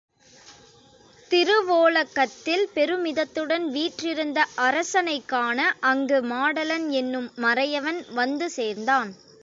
[1.31, 5.75] திருவோலக்கத்தில் பெருமிதத்துடன் வீற்றிருந்த அரசனைக் காண
[5.79, 9.11] அங்கு மாடலன் என்னும் மறையவன் வந்து சேர்ந்தான்.